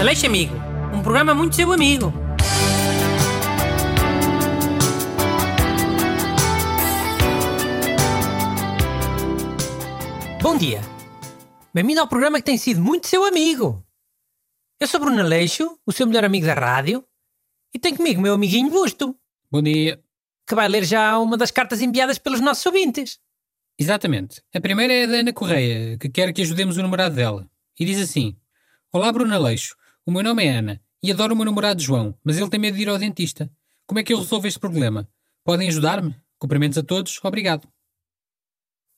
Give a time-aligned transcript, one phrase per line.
[0.00, 0.54] Aleixo Amigo,
[0.92, 2.12] um programa muito seu amigo.
[10.42, 10.80] Bom dia.
[11.72, 13.82] Bem-vindo ao programa que tem sido muito seu amigo.
[14.78, 17.04] Eu sou Bruno Aleixo, o seu melhor amigo da rádio,
[17.72, 19.16] e tenho comigo o meu amiguinho Busto,
[19.50, 20.00] Bom dia.
[20.46, 23.18] que vai ler já uma das cartas enviadas pelos nossos ouvintes.
[23.78, 24.42] Exatamente.
[24.54, 27.48] A primeira é da Ana Correia, que quer que ajudemos o namorado dela.
[27.78, 28.36] E diz assim:
[28.92, 29.74] Olá, Bruno Aleixo.
[30.06, 32.76] O meu nome é Ana e adoro o meu namorado João, mas ele tem medo
[32.76, 33.50] de ir ao dentista.
[33.86, 35.08] Como é que eu resolvo este problema?
[35.42, 36.14] Podem ajudar-me?
[36.38, 37.18] Cumprimentos a todos.
[37.22, 37.66] Obrigado.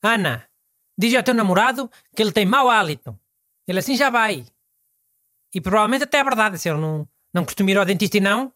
[0.03, 0.47] Ana,
[0.97, 3.17] diz ao teu namorado que ele tem mau hálito.
[3.65, 4.45] Ele assim já vai.
[5.53, 8.53] E provavelmente até é verdade, se ele não, não costuma ir ao dentista e não.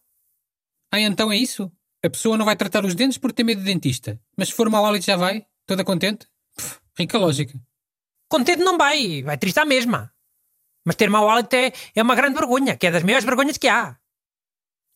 [0.92, 1.72] Ah, então é isso?
[2.04, 4.20] A pessoa não vai tratar os dentes porque tem medo de dentista.
[4.36, 5.46] Mas se for mau hálito já vai?
[5.66, 6.28] Toda contente?
[6.56, 7.58] Pff, rica lógica.
[8.28, 10.14] Contente não vai, vai triste à mesma.
[10.86, 13.68] Mas ter mau hálito é, é uma grande vergonha, que é das maiores vergonhas que
[13.68, 13.98] há.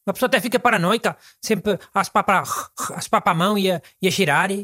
[0.08, 3.72] Uma pessoa até fica paranoica, sempre a aspar para, a aspar para a mão e
[3.72, 4.52] a, e a cheirar.
[4.52, 4.64] E...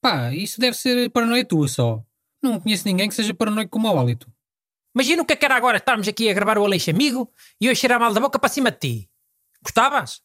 [0.00, 2.04] Pá, isso deve ser paranoia tua só.
[2.42, 4.32] Não conheço ninguém que seja paranoico com mau hálito.
[4.94, 7.66] Imagina o que é que era agora estarmos aqui a gravar o Aleixo Amigo e
[7.66, 9.10] eu cheirar mal da boca para cima de ti.
[9.62, 10.22] Gostavas?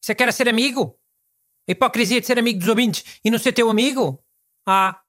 [0.00, 0.98] Isso é que era ser amigo?
[1.68, 4.22] A hipocrisia de ser amigo dos ouvintes e não ser teu amigo?
[4.64, 5.00] Ah,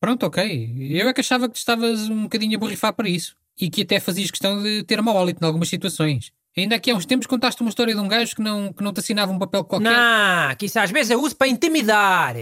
[0.00, 0.76] Pronto, ok.
[0.90, 3.35] Eu é que achava que estavas um bocadinho a borrifar para isso.
[3.58, 6.32] E que até fazias questão de ter mau hálito em algumas situações.
[6.56, 8.92] Ainda aqui há uns tempos contaste uma história de um gajo que não, que não
[8.92, 9.90] te assinava um papel qualquer.
[9.90, 12.34] não, que isso às vezes eu uso para intimidar.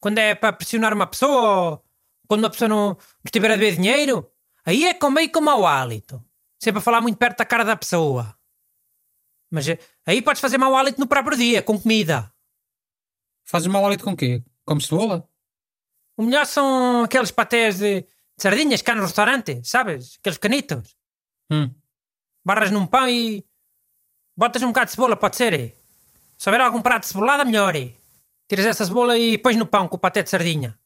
[0.00, 1.84] Quando é para pressionar uma pessoa ou
[2.26, 4.30] quando uma pessoa não, estiver a dever dinheiro,
[4.64, 6.24] aí é com meio com mau hálito.
[6.58, 8.34] Sempre a falar muito perto da cara da pessoa.
[9.50, 12.32] Mas eh, aí podes fazer mau hálito no próprio dia, com comida.
[13.44, 14.42] Fazes mau hálito com quê?
[14.64, 15.28] Como cebola?
[16.16, 20.16] O melhor são aqueles patés de, de sardinhas cá no restaurante, sabes?
[20.18, 20.96] Aqueles canitos.
[21.50, 21.70] Hum.
[22.44, 23.44] Barras num pão e
[24.36, 25.52] botas um bocado de cebola, pode ser?
[25.52, 25.74] eh?
[26.38, 27.76] Se houver algum prato de cebolada, melhor.
[27.76, 27.92] eh?
[28.48, 30.78] Tiras essa cebola e pões no pão com o paté de sardinha.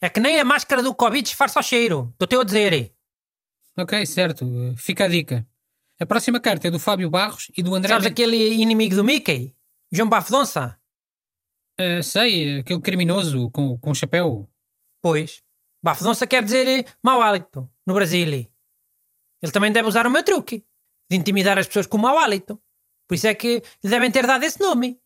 [0.00, 2.08] É que nem a máscara do Covid disfarça o cheiro.
[2.12, 2.72] Estou-te a dizer.
[2.72, 2.90] eh?
[3.78, 4.44] Ok, certo.
[4.76, 5.46] Fica a dica.
[6.00, 7.90] A próxima carta é do Fábio Barros e do André.
[7.92, 9.54] Sabes aquele inimigo do Mickey?
[9.92, 10.78] João Bafodonça?
[11.78, 14.48] Uh, sei, aquele criminoso com, com o chapéu.
[15.02, 15.42] Pois.
[15.82, 18.28] Bafodonça quer dizer eh, mau hálito no Brasil.
[18.28, 20.64] Ele também deve usar o meu truque
[21.10, 22.60] de intimidar as pessoas com mau hálito.
[23.08, 25.00] Por isso é que lhe devem ter dado esse nome.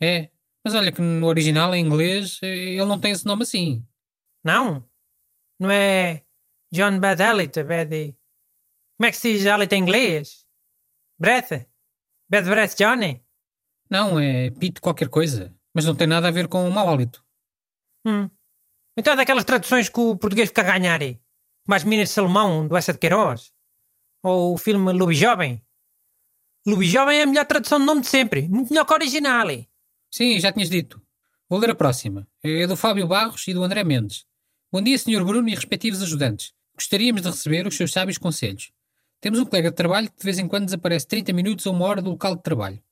[0.00, 0.30] É.
[0.64, 3.86] Mas olha que no original, em inglês, eh, ele não tem esse nome assim.
[4.44, 4.84] Não?
[5.58, 6.24] Não é
[6.72, 8.14] John Bad Hálito, Bad...
[8.98, 10.46] Como é que se diz hálito em inglês?
[11.18, 11.66] Breath?
[12.28, 13.24] Bad Breath Johnny?
[13.88, 15.54] Não, é Pete qualquer coisa.
[15.74, 17.24] Mas não tem nada a ver com o mau hálito.
[18.04, 18.28] Hum.
[18.96, 21.02] Então é daquelas traduções que o português fica a ganhar.
[21.02, 21.18] eh?
[21.64, 23.52] Como as Minas de Salomão, do Essa de Queiroz.
[24.22, 25.62] Ou o filme Lubi Jovem.
[26.82, 28.48] Jovem é a melhor tradução de nome de sempre.
[28.48, 29.48] Muito melhor que o original.
[29.50, 29.66] eh?
[30.10, 31.00] Sim, já tinhas dito.
[31.48, 32.26] Vou ler a próxima.
[32.42, 34.24] É do Fábio Barros e do André Mendes.
[34.72, 35.24] Bom dia, Sr.
[35.24, 36.52] Bruno e respectivos ajudantes.
[36.74, 38.72] Gostaríamos de receber os seus sábios conselhos.
[39.20, 41.86] Temos um colega de trabalho que de vez em quando desaparece 30 minutos ou uma
[41.86, 42.82] hora do local de trabalho.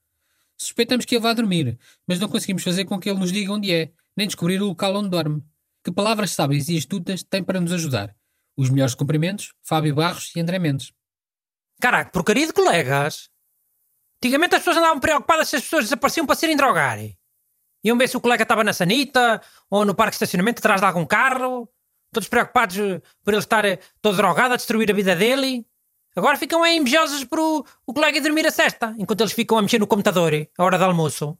[0.56, 3.72] Suspeitamos que ele vá dormir, mas não conseguimos fazer com que ele nos diga onde
[3.74, 5.42] é, nem descobrir o local onde dorme.
[5.84, 8.16] Que palavras sábias e astutas tem para nos ajudar?
[8.56, 10.94] Os melhores cumprimentos, Fábio Barros e André Mendes.
[11.78, 13.28] Caraca, porcaria de colegas.
[14.16, 16.98] Antigamente as pessoas andavam preocupadas se as pessoas desapareciam para se irem drogar.
[17.84, 20.86] Iam ver se o colega estava na sanita ou no parque de estacionamento atrás de
[20.86, 21.68] algum carro.
[22.10, 25.66] Todos preocupados eh, por ele estar eh, todo drogado a destruir a vida dele.
[26.16, 29.58] Agora ficam aí invejosos por o, o colega ir dormir a cesta, enquanto eles ficam
[29.58, 31.36] a mexer no computador eh, à hora do almoço.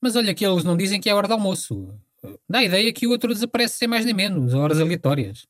[0.00, 1.92] Mas olha que eles não dizem que é a hora do almoço.
[2.48, 5.46] Dá a ideia que o outro desaparece sem mais nem menos, a horas aleatórias.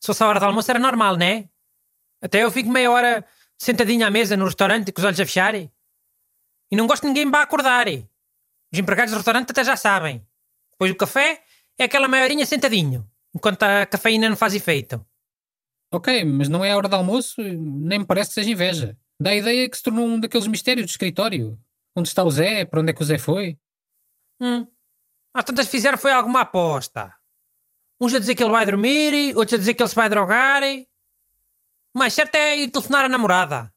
[0.00, 1.48] Se fosse a hora do almoço era normal, né?
[2.20, 3.24] Até eu fico meia hora
[3.58, 5.54] sentadinho à mesa no restaurante com os olhos a fechar.
[5.54, 5.70] E
[6.72, 7.86] não gosto de ninguém me vá acordar.
[7.88, 10.26] Os empregados do restaurante até já sabem.
[10.72, 11.42] Depois o café
[11.78, 15.04] é aquela meia horinha sentadinho, enquanto a cafeína não faz efeito.
[15.92, 18.98] Ok, mas não é a hora do almoço, nem me parece que seja inveja.
[19.20, 21.58] Dá a ideia que se tornou um daqueles mistérios do escritório.
[21.96, 22.64] Onde está o Zé?
[22.64, 23.56] Para onde é que o Zé foi?
[24.40, 24.66] Hum.
[25.34, 27.12] Às tantas fizeram foi alguma aposta.
[28.00, 30.62] Uns a dizer que ele vai dormir, outros a dizer que ele se vai drogar.
[31.94, 33.72] O mais certo é ir telefonar à namorada.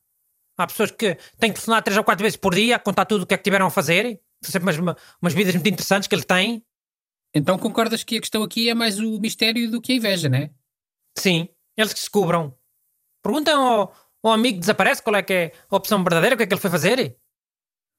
[0.57, 3.23] Há pessoas que têm que telefonar três ou quatro vezes por dia, a contar tudo
[3.23, 4.19] o que é que tiveram a fazer.
[4.43, 6.63] São sempre umas, umas vidas muito interessantes que ele tem.
[7.33, 10.51] Então concordas que a questão aqui é mais o mistério do que a inveja, né?
[11.17, 12.55] Sim, eles que descubram.
[13.23, 16.43] Perguntam ao, ao amigo que desaparece qual é que é a opção verdadeira, o que
[16.43, 17.17] é que ele foi fazer.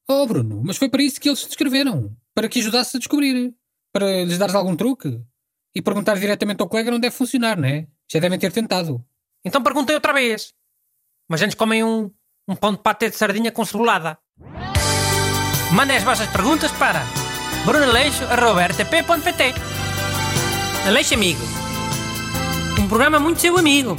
[0.09, 3.53] Oh, Bruno, mas foi para isso que eles te escreveram para que ajudasse a descobrir,
[3.93, 5.21] para lhes dares algum truque.
[5.75, 7.89] E perguntar diretamente ao colega não deve é funcionar, não é?
[8.09, 9.05] Já devem ter tentado.
[9.45, 10.55] Então perguntei outra vez.
[11.29, 12.09] Mas antes comem um,
[12.47, 14.17] um pão de patê de sardinha com cebolada.
[15.73, 17.03] Mandem as vossas perguntas para
[17.67, 19.55] brunaleixo.rtp.pt
[20.87, 21.43] Aleixo Amigo.
[22.79, 23.97] Um programa muito seu amigo.